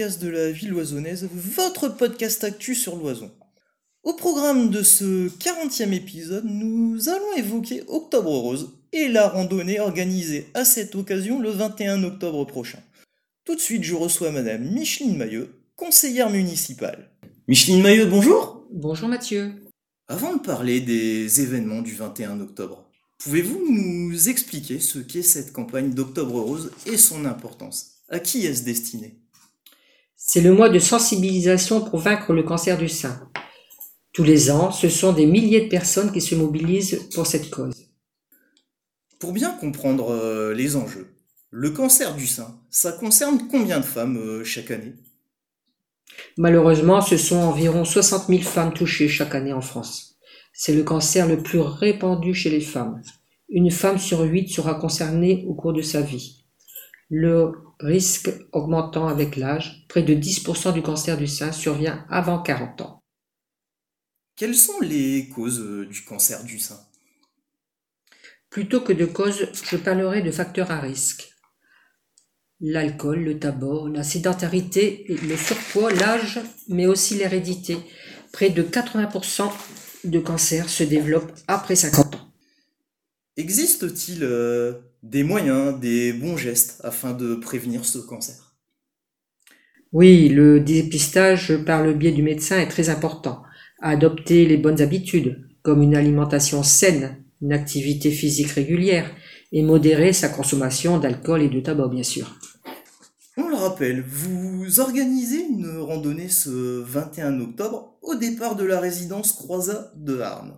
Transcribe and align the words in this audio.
ville 0.00 0.70
loisonnaise, 0.70 1.28
votre 1.32 1.88
podcast 1.88 2.42
actu 2.44 2.74
sur 2.74 2.96
l'oison. 2.96 3.30
Au 4.02 4.12
programme 4.14 4.70
de 4.70 4.82
ce 4.82 5.28
40e 5.28 5.92
épisode, 5.92 6.44
nous 6.44 7.08
allons 7.08 7.32
évoquer 7.36 7.84
Octobre 7.88 8.30
Rose 8.30 8.72
et 8.92 9.08
la 9.08 9.28
randonnée 9.28 9.80
organisée 9.80 10.48
à 10.54 10.64
cette 10.64 10.94
occasion 10.94 11.40
le 11.40 11.50
21 11.50 12.02
octobre 12.04 12.44
prochain. 12.44 12.80
Tout 13.44 13.54
de 13.54 13.60
suite, 13.60 13.84
je 13.84 13.94
reçois 13.94 14.30
Madame 14.30 14.64
Micheline 14.64 15.16
Mailleux, 15.16 15.54
conseillère 15.76 16.30
municipale. 16.30 17.10
Micheline 17.48 17.82
Mailleux, 17.82 18.06
bonjour 18.06 18.66
Bonjour 18.72 19.08
Mathieu. 19.08 19.52
Avant 20.08 20.34
de 20.34 20.40
parler 20.40 20.80
des 20.80 21.40
événements 21.40 21.82
du 21.82 21.94
21 21.94 22.40
octobre, 22.40 22.90
pouvez-vous 23.18 23.64
nous 23.70 24.28
expliquer 24.28 24.80
ce 24.80 24.98
qu'est 24.98 25.22
cette 25.22 25.52
campagne 25.52 25.94
d'Octobre 25.94 26.40
Rose 26.40 26.72
et 26.86 26.96
son 26.96 27.24
importance? 27.24 28.02
À 28.08 28.18
qui 28.18 28.44
est-ce 28.44 28.64
destiné? 28.64 29.23
C'est 30.26 30.40
le 30.40 30.54
mois 30.54 30.70
de 30.70 30.78
sensibilisation 30.78 31.82
pour 31.82 31.98
vaincre 31.98 32.32
le 32.32 32.42
cancer 32.42 32.78
du 32.78 32.88
sein. 32.88 33.28
Tous 34.14 34.24
les 34.24 34.50
ans, 34.50 34.72
ce 34.72 34.88
sont 34.88 35.12
des 35.12 35.26
milliers 35.26 35.60
de 35.60 35.68
personnes 35.68 36.12
qui 36.12 36.22
se 36.22 36.34
mobilisent 36.34 37.10
pour 37.14 37.26
cette 37.26 37.50
cause. 37.50 37.74
Pour 39.20 39.32
bien 39.32 39.50
comprendre 39.50 40.12
euh, 40.12 40.54
les 40.54 40.76
enjeux, 40.76 41.08
le 41.50 41.70
cancer 41.72 42.16
du 42.16 42.26
sein, 42.26 42.58
ça 42.70 42.92
concerne 42.92 43.48
combien 43.50 43.80
de 43.80 43.84
femmes 43.84 44.16
euh, 44.16 44.44
chaque 44.44 44.70
année? 44.70 44.94
Malheureusement, 46.38 47.02
ce 47.02 47.18
sont 47.18 47.36
environ 47.36 47.84
60 47.84 48.28
000 48.28 48.40
femmes 48.40 48.72
touchées 48.72 49.08
chaque 49.08 49.34
année 49.34 49.52
en 49.52 49.60
France. 49.60 50.16
C'est 50.54 50.74
le 50.74 50.84
cancer 50.84 51.28
le 51.28 51.42
plus 51.42 51.60
répandu 51.60 52.32
chez 52.32 52.48
les 52.48 52.62
femmes. 52.62 53.02
Une 53.50 53.70
femme 53.70 53.98
sur 53.98 54.22
huit 54.22 54.48
sera 54.48 54.74
concernée 54.74 55.44
au 55.46 55.54
cours 55.54 55.74
de 55.74 55.82
sa 55.82 56.00
vie. 56.00 56.43
Le 57.10 57.52
risque 57.80 58.30
augmentant 58.52 59.08
avec 59.08 59.36
l'âge, 59.36 59.84
près 59.88 60.02
de 60.02 60.14
10% 60.14 60.72
du 60.72 60.82
cancer 60.82 61.16
du 61.16 61.26
sein 61.26 61.52
survient 61.52 62.04
avant 62.08 62.40
40 62.40 62.80
ans. 62.80 63.02
Quelles 64.36 64.54
sont 64.54 64.80
les 64.80 65.28
causes 65.28 65.60
euh, 65.60 65.86
du 65.86 66.02
cancer 66.04 66.42
du 66.44 66.58
sein? 66.58 66.80
Plutôt 68.50 68.80
que 68.80 68.92
de 68.92 69.04
causes, 69.04 69.48
je 69.64 69.76
parlerai 69.76 70.22
de 70.22 70.30
facteurs 70.30 70.70
à 70.70 70.80
risque. 70.80 71.34
L'alcool, 72.60 73.22
le 73.22 73.38
tabac, 73.38 73.88
la 73.92 74.02
sédentarité, 74.02 75.06
le 75.08 75.36
surpoids, 75.36 75.92
l'âge, 75.92 76.40
mais 76.68 76.86
aussi 76.86 77.16
l'hérédité. 77.16 77.76
Près 78.32 78.50
de 78.50 78.62
80% 78.62 79.50
de 80.04 80.18
cancers 80.18 80.68
se 80.68 80.82
développent 80.84 81.32
après 81.46 81.76
50 81.76 82.14
ans. 82.14 82.23
Existe-t-il 83.36 84.22
euh, 84.22 84.74
des 85.02 85.24
moyens, 85.24 85.78
des 85.80 86.12
bons 86.12 86.36
gestes 86.36 86.80
afin 86.84 87.12
de 87.12 87.34
prévenir 87.34 87.84
ce 87.84 87.98
cancer? 87.98 88.54
Oui, 89.92 90.28
le 90.28 90.60
dépistage 90.60 91.56
par 91.64 91.82
le 91.82 91.94
biais 91.94 92.12
du 92.12 92.22
médecin 92.22 92.58
est 92.58 92.68
très 92.68 92.90
important. 92.90 93.42
Adopter 93.80 94.46
les 94.46 94.56
bonnes 94.56 94.80
habitudes, 94.80 95.48
comme 95.62 95.82
une 95.82 95.96
alimentation 95.96 96.62
saine, 96.62 97.24
une 97.42 97.52
activité 97.52 98.10
physique 98.10 98.50
régulière, 98.50 99.10
et 99.50 99.62
modérer 99.62 100.12
sa 100.12 100.28
consommation 100.28 100.98
d'alcool 100.98 101.42
et 101.42 101.48
de 101.48 101.60
tabac, 101.60 101.88
bien 101.88 102.02
sûr. 102.02 102.38
On 103.36 103.48
le 103.48 103.56
rappelle, 103.56 104.04
vous 104.06 104.78
organisez 104.78 105.44
une 105.44 105.78
randonnée 105.78 106.28
ce 106.28 106.50
21 106.82 107.40
octobre 107.40 107.98
au 108.02 108.14
départ 108.14 108.54
de 108.54 108.64
la 108.64 108.78
résidence 108.78 109.32
Croisat 109.32 109.92
de 109.96 110.20
Arnes. 110.20 110.56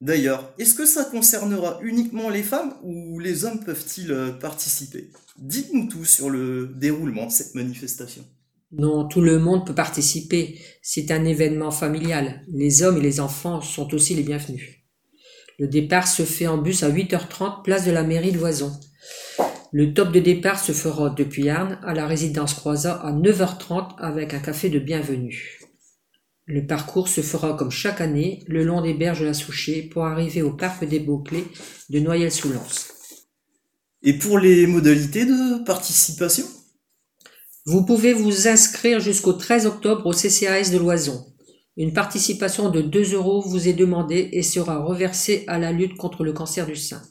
D'ailleurs, 0.00 0.52
est-ce 0.58 0.74
que 0.74 0.84
ça 0.84 1.04
concernera 1.04 1.78
uniquement 1.82 2.28
les 2.28 2.42
femmes 2.42 2.74
ou 2.82 3.18
les 3.18 3.44
hommes 3.44 3.64
peuvent-ils 3.64 4.12
euh, 4.12 4.30
participer? 4.30 5.10
Dites-nous 5.38 5.88
tout 5.88 6.04
sur 6.04 6.28
le 6.28 6.66
déroulement 6.76 7.26
de 7.26 7.32
cette 7.32 7.54
manifestation. 7.54 8.22
Non, 8.72 9.06
tout 9.08 9.22
le 9.22 9.38
monde 9.38 9.66
peut 9.66 9.74
participer. 9.74 10.58
C'est 10.82 11.10
un 11.10 11.24
événement 11.24 11.70
familial. 11.70 12.42
Les 12.52 12.82
hommes 12.82 12.98
et 12.98 13.02
les 13.02 13.20
enfants 13.20 13.62
sont 13.62 13.94
aussi 13.94 14.14
les 14.14 14.22
bienvenus. 14.22 14.82
Le 15.58 15.68
départ 15.68 16.06
se 16.06 16.24
fait 16.24 16.46
en 16.46 16.58
bus 16.58 16.82
à 16.82 16.90
8h30, 16.90 17.62
place 17.62 17.86
de 17.86 17.90
la 17.90 18.02
mairie 18.02 18.32
de 18.32 18.38
Loison. 18.38 18.72
Le 19.72 19.94
top 19.94 20.12
de 20.12 20.20
départ 20.20 20.58
se 20.58 20.72
fera 20.72 21.10
depuis 21.10 21.48
Arnes 21.48 21.78
à 21.82 21.94
la 21.94 22.06
résidence 22.06 22.54
Croisat 22.54 22.94
à 22.94 23.12
9h30 23.12 23.96
avec 23.98 24.34
un 24.34 24.40
café 24.40 24.68
de 24.68 24.78
bienvenue. 24.78 25.58
Le 26.48 26.64
parcours 26.64 27.08
se 27.08 27.22
fera 27.22 27.54
comme 27.54 27.72
chaque 27.72 28.00
année 28.00 28.44
le 28.46 28.62
long 28.62 28.80
des 28.80 28.94
berges 28.94 29.18
de 29.18 29.24
la 29.24 29.34
Souchet 29.34 29.82
pour 29.82 30.04
arriver 30.04 30.42
au 30.42 30.52
parc 30.52 30.84
des 30.84 31.00
Beauclés 31.00 31.44
de 31.90 31.98
Noyelles-sous-Lens. 31.98 32.92
Et 34.02 34.16
pour 34.16 34.38
les 34.38 34.68
modalités 34.68 35.26
de 35.26 35.64
participation? 35.64 36.46
Vous 37.64 37.84
pouvez 37.84 38.12
vous 38.12 38.46
inscrire 38.46 39.00
jusqu'au 39.00 39.32
13 39.32 39.66
octobre 39.66 40.06
au 40.06 40.12
CCAS 40.12 40.70
de 40.70 40.78
Loison. 40.78 41.26
Une 41.76 41.92
participation 41.92 42.70
de 42.70 42.80
2 42.80 43.14
euros 43.14 43.40
vous 43.40 43.66
est 43.66 43.72
demandée 43.72 44.28
et 44.32 44.44
sera 44.44 44.78
reversée 44.78 45.42
à 45.48 45.58
la 45.58 45.72
lutte 45.72 45.96
contre 45.96 46.22
le 46.22 46.32
cancer 46.32 46.64
du 46.64 46.76
sein. 46.76 47.02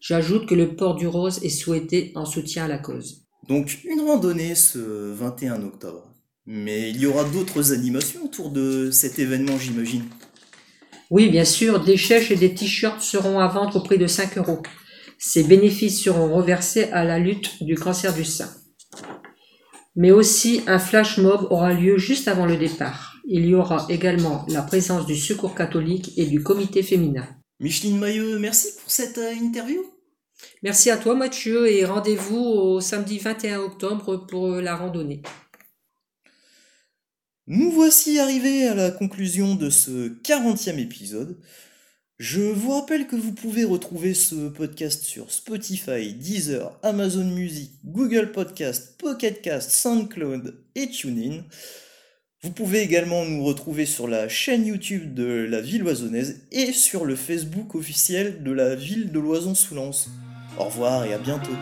J'ajoute 0.00 0.48
que 0.48 0.54
le 0.54 0.76
port 0.76 0.94
du 0.94 1.06
rose 1.06 1.44
est 1.44 1.50
souhaité 1.50 2.12
en 2.14 2.24
soutien 2.24 2.64
à 2.64 2.68
la 2.68 2.78
cause. 2.78 3.26
Donc 3.48 3.80
une 3.84 4.00
randonnée 4.00 4.54
ce 4.54 4.78
21 5.12 5.62
octobre. 5.62 6.07
Mais 6.50 6.88
il 6.88 6.98
y 6.98 7.04
aura 7.04 7.24
d'autres 7.24 7.74
animations 7.74 8.24
autour 8.24 8.48
de 8.48 8.90
cet 8.90 9.18
événement, 9.18 9.58
j'imagine. 9.58 10.04
Oui, 11.10 11.28
bien 11.28 11.44
sûr, 11.44 11.84
des 11.84 11.98
chèches 11.98 12.30
et 12.30 12.36
des 12.36 12.54
t-shirts 12.54 13.02
seront 13.02 13.38
à 13.38 13.48
vendre 13.48 13.76
au 13.76 13.82
prix 13.82 13.98
de 13.98 14.06
5 14.06 14.38
euros. 14.38 14.62
Ces 15.18 15.44
bénéfices 15.44 16.02
seront 16.02 16.34
reversés 16.34 16.84
à 16.84 17.04
la 17.04 17.18
lutte 17.18 17.62
du 17.62 17.74
cancer 17.74 18.14
du 18.14 18.24
sein. 18.24 18.48
Mais 19.94 20.10
aussi 20.10 20.62
un 20.66 20.78
flash 20.78 21.18
mob 21.18 21.48
aura 21.50 21.74
lieu 21.74 21.98
juste 21.98 22.28
avant 22.28 22.46
le 22.46 22.56
départ. 22.56 23.16
Il 23.26 23.44
y 23.44 23.54
aura 23.54 23.84
également 23.90 24.46
la 24.48 24.62
présence 24.62 25.04
du 25.04 25.16
Secours 25.16 25.54
catholique 25.54 26.12
et 26.16 26.24
du 26.24 26.42
comité 26.42 26.82
féminin. 26.82 27.28
Micheline 27.60 27.98
Mailleux, 27.98 28.38
merci 28.38 28.68
pour 28.80 28.90
cette 28.90 29.18
euh, 29.18 29.34
interview. 29.34 29.82
Merci 30.62 30.90
à 30.90 30.96
toi 30.96 31.14
Mathieu 31.14 31.70
et 31.70 31.84
rendez-vous 31.84 32.38
au 32.38 32.80
samedi 32.80 33.18
21 33.18 33.58
octobre 33.58 34.24
pour 34.28 34.52
euh, 34.52 34.62
la 34.62 34.76
randonnée. 34.76 35.20
Nous 37.50 37.70
voici 37.70 38.18
arrivés 38.18 38.68
à 38.68 38.74
la 38.74 38.90
conclusion 38.90 39.54
de 39.54 39.70
ce 39.70 40.10
40e 40.22 40.78
épisode. 40.78 41.38
Je 42.18 42.42
vous 42.42 42.72
rappelle 42.72 43.06
que 43.06 43.16
vous 43.16 43.32
pouvez 43.32 43.64
retrouver 43.64 44.12
ce 44.12 44.50
podcast 44.50 45.02
sur 45.02 45.32
Spotify, 45.32 46.12
Deezer, 46.12 46.78
Amazon 46.82 47.24
Music, 47.24 47.70
Google 47.86 48.32
Podcast, 48.32 48.98
Pocket 48.98 49.40
Cast, 49.40 49.70
SoundCloud 49.70 50.62
et 50.74 50.90
TuneIn. 50.90 51.42
Vous 52.42 52.50
pouvez 52.50 52.82
également 52.82 53.24
nous 53.24 53.42
retrouver 53.42 53.86
sur 53.86 54.08
la 54.08 54.28
chaîne 54.28 54.66
YouTube 54.66 55.14
de 55.14 55.46
la 55.50 55.62
ville 55.62 55.84
oisonnaise 55.84 56.42
et 56.52 56.72
sur 56.72 57.06
le 57.06 57.16
Facebook 57.16 57.74
officiel 57.74 58.42
de 58.42 58.52
la 58.52 58.74
ville 58.74 59.10
de 59.10 59.18
loison 59.18 59.54
sous 59.54 59.74
Au 60.58 60.64
revoir 60.64 61.06
et 61.06 61.14
à 61.14 61.18
bientôt. 61.18 61.56